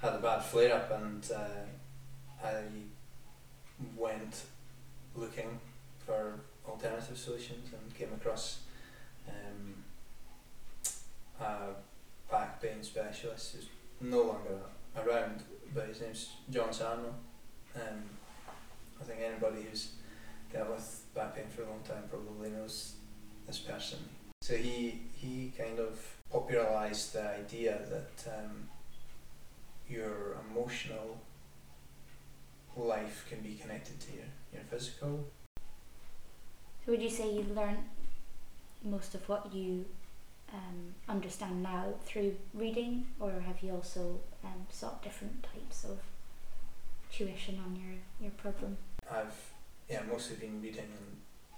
had 0.00 0.14
a 0.14 0.18
bad 0.18 0.44
flare 0.44 0.76
up 0.76 0.90
and 0.92 1.28
uh, 1.34 2.46
I 2.46 2.62
went 3.96 4.44
looking 5.16 5.58
for 6.06 6.38
alternative 6.64 7.18
solutions 7.18 7.70
and 7.72 7.94
came 7.96 8.12
across 8.12 8.60
um, 9.28 9.74
a 11.40 12.30
back 12.30 12.62
pain 12.62 12.82
specialist 12.82 13.56
who's 13.56 13.66
no 14.00 14.22
longer 14.22 14.60
around, 14.96 15.42
but 15.74 15.88
his 15.88 16.00
name's 16.00 16.34
John 16.50 16.72
Sarno. 16.72 17.14
Um, 17.74 18.04
I 19.00 19.04
think 19.04 19.20
anybody 19.20 19.66
who's 19.68 19.92
dealt 20.52 20.70
was 20.70 21.02
back 21.14 21.36
pain 21.36 21.44
for 21.48 21.62
a 21.62 21.66
long 21.66 21.80
time 21.86 22.04
probably 22.10 22.50
knows 22.50 22.94
this 23.46 23.58
person. 23.58 23.98
So 24.42 24.56
he 24.56 25.02
he 25.14 25.52
kind 25.56 25.78
of 25.78 25.98
popularized 26.30 27.14
the 27.14 27.28
idea 27.28 27.80
that 27.90 28.32
um, 28.38 28.68
your 29.88 30.36
emotional 30.48 31.18
life 32.76 33.26
can 33.28 33.40
be 33.40 33.54
connected 33.54 33.98
to 34.00 34.12
your, 34.12 34.30
your 34.52 34.62
physical. 34.70 35.24
So 36.84 36.92
would 36.92 37.02
you 37.02 37.10
say 37.10 37.32
you've 37.32 37.54
learned 37.56 37.78
most 38.84 39.14
of 39.14 39.28
what 39.28 39.52
you 39.52 39.84
um, 40.52 40.94
understand 41.08 41.62
now 41.62 41.94
through 42.04 42.36
reading, 42.54 43.06
or 43.20 43.32
have 43.46 43.62
you 43.62 43.72
also 43.72 44.20
um, 44.44 44.66
sought 44.70 45.02
different 45.02 45.42
types 45.42 45.84
of 45.84 45.98
tuition 47.12 47.60
on 47.64 47.76
your, 47.76 47.96
your 48.20 48.30
problem? 48.32 48.76
I've 49.10 49.52
yeah 49.88 50.00
mostly 50.10 50.36
been 50.36 50.60
reading 50.60 50.88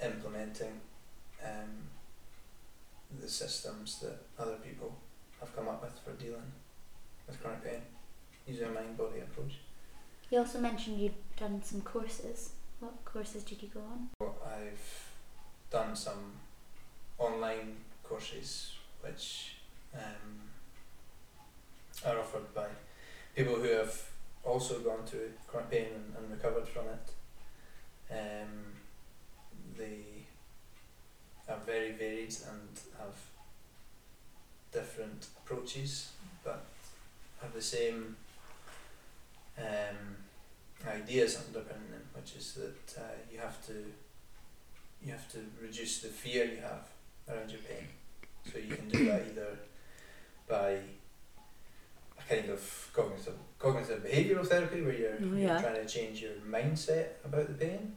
and 0.00 0.12
implementing 0.12 0.80
um, 1.44 1.88
the 3.20 3.28
systems 3.28 3.98
that 4.00 4.18
other 4.38 4.56
people 4.56 4.94
have 5.40 5.54
come 5.54 5.68
up 5.68 5.82
with 5.82 5.98
for 6.04 6.12
dealing 6.22 6.52
with 7.26 7.40
chronic 7.42 7.64
pain 7.64 7.80
using 8.46 8.66
a 8.66 8.70
mind 8.70 8.96
body 8.96 9.20
approach. 9.20 9.58
You 10.30 10.38
also 10.38 10.60
mentioned 10.60 11.00
you'd 11.00 11.14
done 11.36 11.62
some 11.62 11.80
courses. 11.80 12.52
What 12.78 13.04
courses 13.04 13.42
did 13.42 13.62
you 13.62 13.68
go 13.68 13.80
on? 13.80 14.30
I've 14.46 15.08
done 15.70 15.94
some 15.96 16.32
online 17.18 17.76
courses 18.02 18.72
which 19.02 19.56
um, 19.94 20.40
are 22.06 22.18
offered 22.18 22.54
by 22.54 22.66
people 23.34 23.56
who 23.56 23.68
have 23.68 24.02
also 24.44 24.78
gone 24.80 25.04
through 25.04 25.30
chronic 25.46 25.70
pain 25.70 25.86
and, 25.94 26.14
and 26.16 26.30
recovered 26.30 26.68
from 26.68 26.86
it. 26.86 27.10
Um, 28.10 28.74
they 29.78 30.26
are 31.48 31.58
very 31.64 31.92
varied 31.92 32.34
and 32.50 32.80
have 32.98 33.16
different 34.72 35.26
approaches 35.38 36.10
but 36.44 36.64
have 37.40 37.52
the 37.52 37.62
same 37.62 38.16
um, 39.58 40.16
ideas 40.86 41.36
underpinning 41.36 41.90
them, 41.90 42.02
which 42.14 42.36
is 42.36 42.54
that 42.54 43.00
uh, 43.00 43.16
you 43.32 43.38
have 43.38 43.64
to 43.66 43.74
you 45.04 45.12
have 45.12 45.30
to 45.32 45.38
reduce 45.60 46.00
the 46.00 46.08
fear 46.08 46.44
you 46.44 46.60
have 46.60 46.88
around 47.28 47.50
your 47.50 47.60
pain. 47.60 47.86
So 48.50 48.58
you 48.58 48.74
can 48.74 48.88
do 48.88 49.06
that 49.06 49.22
either 49.30 49.58
by 50.48 50.78
a 52.18 52.34
kind 52.34 52.50
of 52.50 52.90
cognitive 52.92 53.34
cognitive 53.58 54.04
behavioural 54.04 54.46
therapy 54.46 54.82
where 54.82 54.94
you're, 54.94 55.18
Oh, 55.22 55.36
you're 55.36 55.60
trying 55.60 55.74
to 55.74 55.86
change 55.86 56.20
your 56.22 56.32
mindset 56.48 57.08
about 57.24 57.46
the 57.48 57.54
pain, 57.54 57.96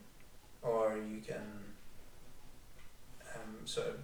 or 0.63 0.95
you 0.97 1.19
can 1.25 1.41
um, 3.35 3.65
sort 3.65 3.87
of 3.87 3.95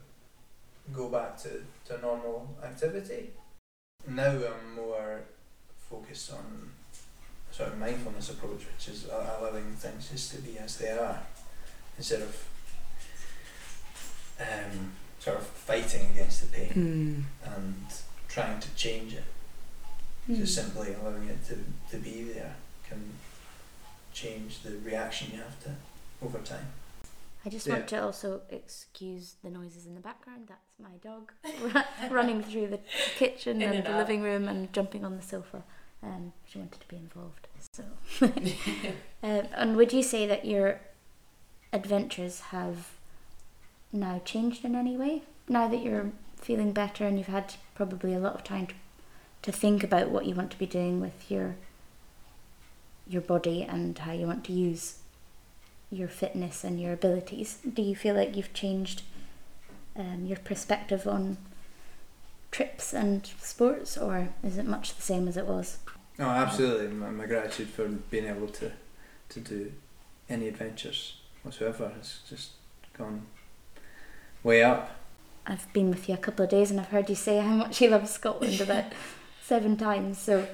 go 0.93 1.09
back 1.09 1.37
to, 1.43 1.49
to 1.85 2.01
normal 2.01 2.55
activity. 2.63 3.29
Now 4.07 4.29
I'm 4.31 4.75
more 4.75 5.21
focused 5.89 6.31
on 6.33 6.71
a 7.51 7.53
sort 7.53 7.69
of 7.69 7.77
mindfulness 7.77 8.29
approach, 8.29 8.65
which 8.73 8.87
is 8.89 9.05
allowing 9.05 9.73
things 9.75 10.09
just 10.09 10.35
to 10.35 10.41
be 10.41 10.57
as 10.57 10.77
they 10.77 10.89
are, 10.91 11.19
instead 11.97 12.21
of 12.21 12.45
um, 14.39 14.91
sort 15.19 15.37
of 15.37 15.45
fighting 15.45 16.09
against 16.11 16.41
the 16.41 16.47
pain 16.57 16.71
Mm. 17.45 17.55
and 17.55 17.85
trying 18.27 18.59
to 18.59 18.73
change 18.75 19.13
it. 19.13 19.23
Hmm. 20.27 20.35
Just 20.35 20.55
simply 20.55 20.93
allowing 20.93 21.27
it 21.27 21.43
to, 21.47 21.57
to 21.91 21.97
be 21.97 22.23
there 22.23 22.55
can 22.87 23.13
change 24.13 24.61
the 24.61 24.77
reaction 24.77 25.31
you 25.33 25.37
have 25.39 25.59
to 25.63 25.71
over 26.21 26.39
time. 26.39 26.67
I 27.45 27.49
just 27.49 27.65
Yeah. 27.67 27.75
want 27.75 27.87
to 27.89 28.03
also 28.03 28.41
excuse 28.49 29.35
the 29.43 29.49
noises 29.49 29.85
in 29.85 29.95
the 29.95 30.01
background. 30.01 30.47
That's 30.49 30.77
my 30.79 30.97
dog 31.01 31.31
running 32.11 32.43
through 32.43 32.67
the 32.67 32.79
kitchen 33.15 33.61
In 33.61 33.69
and 33.69 33.77
and 33.77 33.85
the 33.87 33.91
out. 33.93 33.97
living 33.97 34.21
room 34.21 34.47
and 34.47 34.71
jumping 34.73 35.05
on 35.05 35.15
the 35.15 35.23
sofa. 35.23 35.63
Um, 36.03 36.33
she 36.45 36.59
wanted 36.59 36.79
to 36.81 36.87
be 36.87 36.97
involved. 36.97 37.47
So, 37.73 37.83
um, 39.23 39.47
and 39.53 39.75
would 39.77 39.91
you 39.93 40.01
say 40.03 40.25
that 40.27 40.45
your 40.45 40.79
adventures 41.73 42.39
have 42.51 42.91
now 43.91 44.21
changed 44.25 44.63
in 44.65 44.75
any 44.75 44.95
way? 44.97 45.23
Now 45.47 45.67
that 45.67 45.81
you're 45.81 46.11
feeling 46.37 46.71
better 46.73 47.05
and 47.05 47.17
you've 47.17 47.27
had 47.27 47.55
probably 47.75 48.13
a 48.13 48.19
lot 48.19 48.35
of 48.35 48.43
time 48.43 48.67
to, 48.67 48.75
to 49.43 49.51
think 49.51 49.83
about 49.83 50.09
what 50.09 50.25
you 50.25 50.35
want 50.35 50.51
to 50.51 50.59
be 50.59 50.65
doing 50.65 50.99
with 51.01 51.29
your 51.31 51.55
your 53.07 53.21
body 53.21 53.63
and 53.63 53.97
how 53.99 54.11
you 54.11 54.27
want 54.27 54.43
to 54.45 54.53
use 54.53 54.98
your 55.91 56.07
fitness 56.07 56.63
and 56.63 56.79
your 56.79 56.93
abilities. 56.93 57.57
Do 57.73 57.81
you 57.81 57.95
feel 57.95 58.15
like 58.15 58.35
you've 58.35 58.53
changed 58.53 59.03
um, 59.95 60.25
your 60.25 60.37
perspective 60.37 61.07
on 61.07 61.37
trips 62.51 62.93
and 62.93 63.25
sports, 63.41 63.97
or 63.97 64.29
is 64.43 64.57
it 64.57 64.65
much 64.65 64.95
the 64.95 65.01
same 65.01 65.27
as 65.27 65.37
it 65.37 65.45
was? 65.45 65.77
Oh, 66.19 66.23
absolutely. 66.23 66.87
My, 66.87 67.09
my 67.09 67.25
gratitude 67.25 67.69
for 67.69 67.87
being 67.87 68.25
able 68.25 68.47
to, 68.47 68.71
to 69.29 69.39
do 69.39 69.71
any 70.29 70.47
adventures 70.47 71.17
whatsoever 71.43 71.91
has 71.95 72.19
just 72.29 72.51
gone 72.97 73.25
way 74.43 74.63
up. 74.63 74.91
I've 75.47 75.71
been 75.73 75.89
with 75.89 76.07
you 76.07 76.15
a 76.15 76.17
couple 76.17 76.45
of 76.45 76.51
days 76.51 76.69
and 76.69 76.79
I've 76.79 76.87
heard 76.89 77.09
you 77.09 77.15
say 77.15 77.39
how 77.39 77.55
much 77.55 77.81
you 77.81 77.89
love 77.89 78.07
Scotland 78.07 78.61
about 78.61 78.85
seven 79.41 79.77
times. 79.77 80.19
So, 80.19 80.47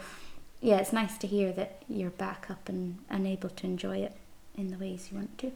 yeah, 0.62 0.78
it's 0.78 0.94
nice 0.94 1.18
to 1.18 1.28
hear 1.28 1.52
that 1.54 1.82
you're 1.90 2.12
back 2.12 2.48
up 2.50 2.70
and, 2.70 3.00
and 3.10 3.28
able 3.28 3.50
to 3.50 3.66
enjoy 3.66 3.98
it 3.98 4.16
in 4.58 4.70
the 4.70 4.78
ways 4.78 5.10
you 5.12 5.18
want 5.18 5.38
to. 5.40 5.52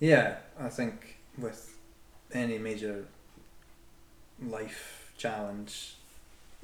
Yeah, 0.00 0.36
I 0.58 0.68
think 0.68 1.18
with 1.36 1.76
any 2.32 2.58
major 2.58 3.06
life 4.42 5.12
challenge, 5.16 5.96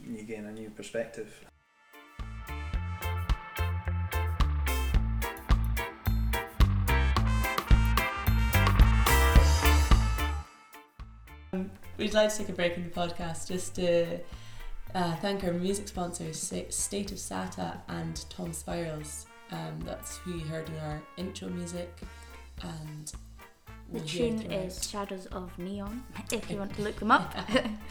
you 0.06 0.22
gain 0.22 0.44
a 0.46 0.52
new 0.52 0.70
perspective. 0.70 1.44
We'd 11.96 12.12
like 12.12 12.30
to 12.30 12.38
take 12.38 12.48
a 12.48 12.52
break 12.52 12.76
in 12.76 12.84
the 12.84 12.90
podcast 12.90 13.48
just 13.48 13.76
to 13.76 14.18
uh, 14.94 15.16
thank 15.16 15.44
our 15.44 15.52
music 15.52 15.88
sponsors, 15.88 16.52
State 16.70 17.12
of 17.12 17.18
Sata 17.18 17.78
and 17.88 18.24
Tom 18.30 18.52
Spirals. 18.52 19.26
Um, 19.54 19.78
that's 19.84 20.16
who 20.18 20.32
you 20.32 20.44
heard 20.46 20.68
in 20.68 20.76
our 20.78 21.00
intro 21.16 21.49
music, 21.49 22.00
and 22.62 23.06
The 23.06 23.99
we'll 23.99 24.04
tune 24.04 24.40
is 24.50 24.90
Shadows 24.90 25.26
of 25.26 25.56
Neon, 25.58 26.02
if 26.32 26.50
you 26.50 26.56
want 26.56 26.75
to 26.75 26.82
look 26.82 26.99
them 26.99 27.12
up. 27.12 27.37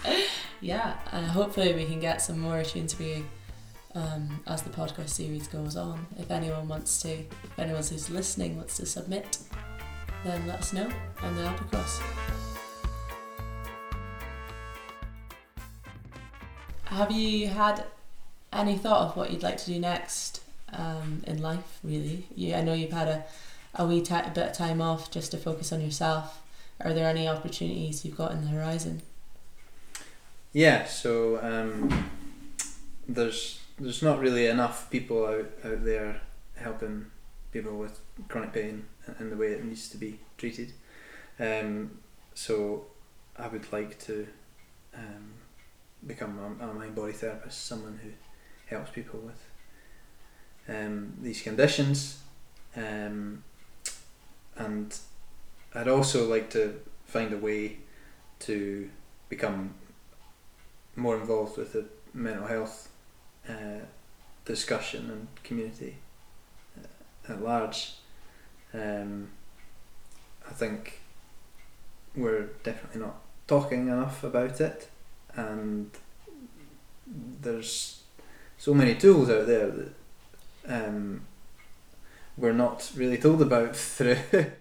yeah, 0.62 0.98
and 1.14 1.26
hopefully 1.26 1.74
we 1.74 1.86
can 1.86 2.02
get 2.02 2.22
some 2.22 2.40
more 2.40 2.64
tunes 2.64 2.94
for 2.94 3.04
you 3.04 3.26
um, 3.96 4.44
as 4.46 4.62
the 4.62 4.72
podcast 4.72 5.10
series 5.10 5.48
goes 5.48 5.78
on. 5.78 6.06
If 6.20 6.32
anyone 6.32 6.68
wants 6.68 7.02
to, 7.04 7.12
if 7.12 7.58
anyone 7.58 7.82
who's 7.82 8.10
listening 8.10 8.58
wants 8.58 8.76
to 8.78 8.86
submit, 8.86 9.38
then 10.26 10.46
let 10.46 10.60
us 10.60 10.74
know 10.74 10.90
on 11.22 11.36
the 11.38 11.44
Albacross. 11.44 12.02
Have 16.86 17.10
you 17.10 17.48
had 17.48 17.86
any 18.52 18.78
thought 18.78 19.08
of 19.08 19.16
what 19.16 19.32
you'd 19.32 19.44
like 19.44 19.58
to 19.58 19.66
do 19.66 19.80
next 19.80 20.43
um, 20.76 21.24
in 21.26 21.42
life? 21.42 21.80
Really, 21.84 22.28
you, 22.36 22.56
I 22.56 22.62
know 22.62 22.74
you've 22.74 22.92
had 22.92 23.08
a 23.08 23.26
a 23.76 23.86
wee 23.86 24.02
bit 24.02 24.38
of 24.38 24.54
time 24.54 24.82
off 24.82 25.10
just 25.10 25.32
to 25.32 25.38
focus 25.38 25.72
on 25.72 25.82
yourself. 25.82 26.42
Are 26.82 26.94
there 26.94 27.08
any 27.08 27.28
opportunities 27.28 28.06
you've 28.06 28.18
got 28.18 28.32
in 28.32 28.42
the 28.42 28.50
horizon? 28.50 29.02
Yeah, 30.52 30.86
so 30.86 31.40
um, 31.42 32.10
there's 33.08 33.60
there's 33.80 34.04
not 34.04 34.20
really 34.20 34.46
enough 34.48 34.90
people 34.92 35.26
out, 35.26 35.50
out 35.64 35.84
there 35.84 36.22
helping 36.56 37.08
people 37.52 37.78
with 37.78 38.00
chronic 38.28 38.54
pain 38.54 38.86
in 39.20 39.30
the 39.32 39.36
way 39.36 39.48
it 39.48 39.66
needs 39.66 39.90
to 39.90 39.98
be 39.98 40.20
treated. 40.38 40.74
Um, 41.40 41.98
so 42.36 42.86
I 43.38 43.48
would 43.48 43.72
like 43.74 43.98
to 44.06 44.28
um, 44.96 45.34
become 46.06 46.38
a, 46.62 46.66
a 46.66 46.74
mind 46.74 46.96
body 46.96 47.14
therapist, 47.14 47.66
someone 47.66 48.00
who 48.04 48.10
helps 48.68 48.92
people 48.92 49.20
with 49.20 49.44
um, 50.68 51.14
these 51.22 51.42
conditions. 51.42 52.20
Um, 52.76 53.44
and 54.56 54.98
I'd 55.74 55.88
also 55.88 56.28
like 56.30 56.50
to 56.52 56.80
find 57.06 57.34
a 57.34 57.38
way 57.38 57.78
to 58.40 58.90
become 59.30 59.74
more 60.96 61.18
involved 61.18 61.58
with 61.58 61.74
the 61.74 61.86
mental 62.14 62.46
health 62.46 62.90
uh, 63.50 63.86
discussion 64.46 65.10
and 65.10 65.28
community 65.44 65.98
uh, 66.78 67.34
at 67.34 67.42
large. 67.42 67.94
Um, 68.74 69.30
I 70.48 70.54
think 70.54 71.00
we're 72.16 72.50
definitely 72.64 73.02
not 73.02 73.16
talking 73.48 73.88
enough 73.88 74.24
about 74.24 74.62
it, 74.62 74.90
and 75.36 75.90
there's 77.42 78.02
so 78.58 78.74
many 78.74 78.96
tools 78.96 79.30
out 79.30 79.48
there 79.48 79.70
that 79.70 79.94
um, 80.68 81.22
we're 82.38 82.54
not 82.54 82.92
really 82.96 83.18
told 83.18 83.42
about 83.42 83.76
through 83.76 84.18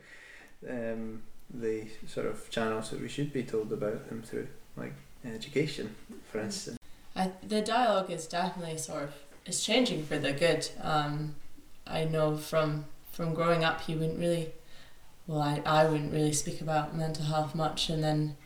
um, 0.68 1.22
the 1.52 1.86
sort 2.06 2.26
of 2.26 2.48
channels 2.50 2.90
that 2.90 3.00
we 3.00 3.08
should 3.08 3.32
be 3.32 3.42
told 3.42 3.72
about 3.72 4.08
them 4.08 4.22
through, 4.22 4.48
like 4.76 4.94
education, 5.24 5.94
for 6.30 6.40
instance. 6.40 6.78
I, 7.14 7.30
the 7.46 7.60
dialogue 7.60 8.10
is 8.10 8.26
definitely 8.26 8.78
sort 8.78 9.04
of 9.04 9.14
is 9.46 9.62
changing 9.62 10.04
for 10.04 10.18
the 10.18 10.32
good. 10.32 10.68
Um, 10.80 11.34
I 11.86 12.04
know 12.04 12.36
from 12.36 12.86
from 13.10 13.34
growing 13.34 13.62
up, 13.62 13.86
you 13.88 13.98
wouldn't 13.98 14.18
really, 14.18 14.52
well, 15.26 15.42
I, 15.42 15.60
I 15.66 15.84
wouldn't 15.84 16.12
really 16.12 16.32
speak 16.32 16.62
about 16.62 16.96
mental 16.96 17.26
health 17.26 17.54
much, 17.54 17.90
and 17.90 18.02
then 18.02 18.36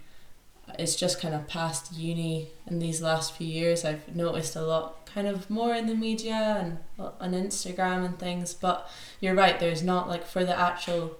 it's 0.78 0.96
just 0.96 1.20
kind 1.20 1.34
of 1.34 1.48
past 1.48 1.92
uni 1.94 2.48
in 2.66 2.78
these 2.78 3.00
last 3.00 3.34
few 3.34 3.46
years. 3.46 3.84
I've 3.84 4.14
noticed 4.14 4.56
a 4.56 4.62
lot, 4.62 5.06
kind 5.06 5.26
of 5.26 5.48
more 5.48 5.74
in 5.74 5.86
the 5.86 5.94
media 5.94 6.56
and 6.60 6.78
on 6.98 7.32
Instagram 7.32 8.04
and 8.04 8.18
things. 8.18 8.54
But 8.54 8.88
you're 9.20 9.34
right. 9.34 9.58
There's 9.58 9.82
not 9.82 10.08
like 10.08 10.26
for 10.26 10.44
the 10.44 10.58
actual 10.58 11.16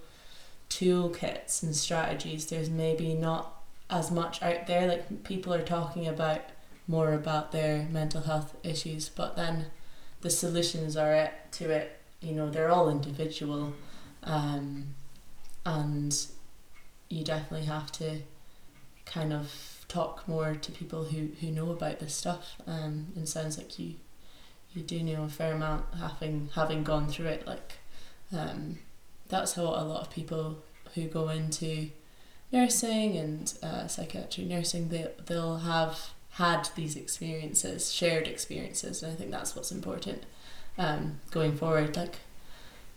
toolkits 0.69 1.63
and 1.63 1.75
strategies. 1.75 2.47
There's 2.47 2.71
maybe 2.71 3.15
not 3.15 3.53
as 3.89 4.11
much 4.11 4.43
out 4.43 4.67
there. 4.67 4.87
Like 4.87 5.25
people 5.25 5.55
are 5.55 5.63
talking 5.63 6.07
about 6.07 6.41
more 6.89 7.13
about 7.13 7.53
their 7.53 7.87
mental 7.91 8.23
health 8.23 8.57
issues, 8.63 9.09
but 9.09 9.37
then 9.37 9.67
the 10.21 10.31
solutions 10.31 10.97
are 10.97 11.13
it 11.13 11.33
to 11.53 11.71
it. 11.71 11.99
You 12.21 12.33
know, 12.33 12.51
they're 12.51 12.71
all 12.71 12.89
individual, 12.89 13.75
um, 14.23 14.95
and 15.65 16.27
you 17.09 17.23
definitely 17.25 17.67
have 17.67 17.93
to 17.93 18.21
kind 19.07 19.33
of 19.33 19.85
talk 19.89 20.27
more 20.29 20.55
to 20.55 20.73
people 20.73 21.05
who, 21.05 21.29
who 21.41 21.51
know 21.51 21.71
about 21.71 22.01
this 22.01 22.15
stuff. 22.15 22.57
Um, 22.67 23.07
and 23.17 23.29
sounds 23.29 23.57
like 23.57 23.79
you 23.79 23.95
you 24.75 24.83
do 24.83 25.03
know 25.03 25.25
a 25.25 25.29
fair 25.29 25.55
amount 25.55 25.87
having 25.99 26.51
having 26.55 26.85
gone 26.85 27.09
through 27.09 27.27
it. 27.27 27.47
Like, 27.47 27.75
um, 28.37 28.79
that's 29.29 29.55
how 29.55 29.63
a 29.63 29.85
lot 29.85 30.03
of 30.03 30.11
people 30.11 30.59
who 30.95 31.07
go 31.07 31.31
into 31.31 31.89
nursing 32.53 33.17
and 33.17 33.55
uh, 33.63 33.87
psychiatry 33.87 34.45
nursing 34.45 34.89
they 34.91 35.09
they'll 35.25 35.59
have 35.59 36.11
had 36.33 36.69
these 36.77 36.97
experiences, 36.97 37.93
shared 37.93 38.29
experiences, 38.29 39.03
and 39.03 39.13
I 39.13 39.15
think 39.17 39.31
that's 39.31 39.57
what's 39.57 39.73
important 39.73 40.25
um, 40.77 41.21
going 41.31 41.57
forward. 41.57 41.97
Like 41.97 42.17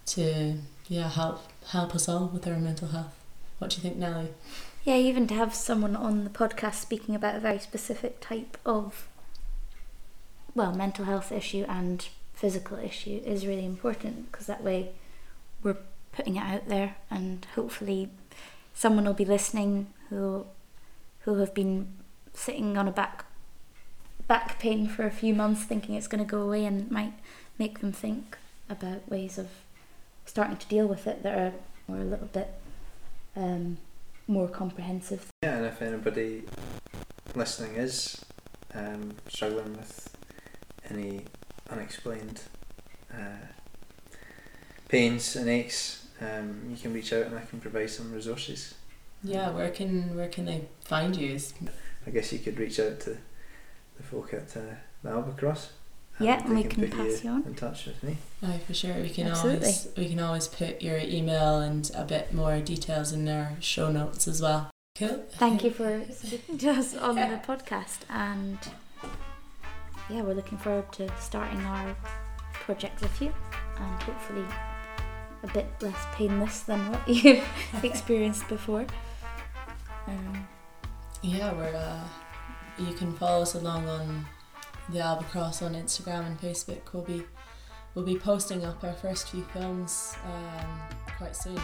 to 0.08 0.56
yeah 0.90 1.10
help 1.10 1.44
help 1.70 1.96
us 1.96 2.10
all 2.10 2.28
with 2.28 2.46
our 2.48 2.60
mental 2.60 2.90
health. 2.90 3.16
What 3.60 3.72
do 3.72 3.78
you 3.78 3.84
think, 3.84 3.96
Nellie? 3.98 4.34
Yeah, 4.84 4.96
even 4.96 5.28
to 5.28 5.34
have 5.36 5.54
someone 5.54 5.96
on 5.96 6.24
the 6.24 6.30
podcast 6.30 6.76
speaking 6.76 7.14
about 7.14 7.36
a 7.36 7.40
very 7.40 7.60
specific 7.60 8.20
type 8.22 8.58
of, 8.66 9.08
well, 10.56 10.74
mental 10.74 11.06
health 11.06 11.32
issue 11.32 11.66
and 11.68 12.08
physical 12.34 12.78
issue 12.78 13.22
is 13.26 13.46
really 13.46 13.66
important 13.66 14.32
because 14.32 14.48
that 14.48 14.64
way 14.64 14.92
we're 15.62 15.78
putting 16.14 16.38
it 16.38 16.44
out 16.44 16.70
there 16.70 16.96
and 17.12 17.46
hopefully 17.56 18.10
someone 18.74 19.04
will 19.04 19.14
be 19.14 19.26
listening 19.26 19.88
who 20.10 20.46
who 21.22 21.36
have 21.36 21.54
been 21.54 21.88
sitting 22.34 22.78
on 22.78 22.88
a 22.88 22.92
back 22.92 23.26
back 24.28 24.58
pain 24.58 24.88
for 24.88 25.06
a 25.06 25.12
few 25.12 25.34
months 25.34 25.64
thinking 25.64 25.96
it's 25.96 26.08
going 26.08 26.24
to 26.24 26.30
go 26.30 26.42
away 26.42 26.64
and 26.66 26.90
might 26.90 27.14
make 27.58 27.80
them 27.80 27.92
think 27.92 28.38
about 28.70 29.10
ways 29.10 29.38
of 29.38 29.50
starting 30.26 30.56
to 30.56 30.68
deal 30.68 30.88
with 30.88 31.08
it 31.08 31.22
that 31.24 31.38
are 31.38 31.54
more 31.88 32.00
a 32.00 32.06
little 32.06 32.28
bit 32.28 32.54
um, 33.36 33.78
more 34.30 34.48
comprehensive. 34.48 35.28
Yeah, 35.44 35.58
and 35.58 35.66
if 35.66 35.82
anybody 35.82 36.44
listening 37.36 37.76
is 37.76 38.24
um, 38.76 39.16
struggling 39.28 39.76
with 39.76 40.16
any 40.90 41.26
unexplained 41.70 42.42
uh, 43.14 43.48
pains 44.88 45.36
and 45.36 45.50
aches, 45.50 46.08
um, 46.22 46.62
you 46.70 46.78
can 46.78 46.94
reach 46.94 47.12
out 47.12 47.26
and 47.26 47.38
I 47.38 47.42
can 47.42 47.60
provide 47.60 47.90
some 47.90 48.14
resources. 48.14 48.76
Yeah, 49.24 49.50
where 49.50 49.70
can 49.70 50.16
where 50.16 50.30
can 50.30 50.46
they 50.46 50.66
find 50.86 51.16
you? 51.16 51.38
I 52.08 52.12
guess 52.12 52.32
you 52.32 52.40
could 52.40 52.58
reach 52.58 52.80
out 52.80 53.00
to 53.02 53.18
the 53.98 54.04
folk 54.04 54.34
at 54.34 54.56
uh, 54.56 54.76
the 55.04 55.10
Albacross. 55.10 55.70
Yeah, 56.20 56.44
and 56.44 56.54
we 56.56 56.64
can 56.64 56.84
put 56.90 56.92
pass 56.98 57.24
you 57.24 57.30
on. 57.30 57.44
in 57.46 57.56
touch 57.56 57.86
with 57.86 58.04
me. 58.04 58.18
Aye, 58.44 58.60
for 58.68 58.74
sure. 58.74 58.94
We 58.96 59.10
can 59.10 59.28
Absolutely. 59.28 59.60
always 59.68 59.88
we 59.98 60.10
can 60.10 60.20
always 60.20 60.48
put 60.48 60.82
your 60.82 60.98
email 60.98 61.60
and 61.60 61.90
a 61.96 62.04
bit 62.04 62.34
more 62.34 62.60
details 62.60 63.12
in 63.14 63.28
our 63.30 63.54
show 63.62 63.92
notes 63.92 64.28
as 64.28 64.42
well. 64.42 64.70
Cool. 64.98 65.24
Thank 65.34 65.64
you 65.64 65.72
for 65.72 66.02
speaking 66.12 66.58
to 66.58 66.72
us 66.72 66.96
on 66.96 67.16
the 67.16 67.40
podcast, 67.48 68.00
and 68.10 68.58
yeah, 70.10 70.22
we're 70.24 70.34
looking 70.34 70.58
forward 70.58 70.92
to 70.94 71.10
starting 71.20 71.62
our 71.62 71.96
project 72.52 73.02
with 73.02 73.22
you. 73.22 73.34
and 73.78 74.02
hopefully 74.04 74.46
a 75.44 75.48
bit 75.54 75.68
less 75.82 76.06
painless 76.16 76.62
than 76.62 76.92
what 76.92 77.08
you've 77.08 77.48
experienced 77.84 78.46
before. 78.50 78.86
Um, 80.08 80.48
Yeah, 81.22 81.54
we're. 81.54 81.74
Uh, 81.76 82.04
you 82.78 82.94
can 82.94 83.14
follow 83.14 83.42
us 83.44 83.56
along 83.56 83.88
on 83.88 84.26
the 84.92 85.00
Albacross 85.00 85.62
on 85.62 85.74
Instagram 85.74 86.26
and 86.26 86.40
Facebook. 86.40 86.94
We'll 86.94 87.04
be 87.04 87.24
we'll 87.96 88.06
be 88.06 88.18
posting 88.18 88.66
up 88.66 88.84
our 88.84 88.94
first 88.94 89.30
few 89.30 89.44
films 89.54 90.16
um, 90.26 90.80
quite 91.18 91.36
soon. 91.36 91.60